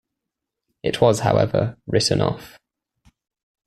[0.81, 2.57] It was however written off.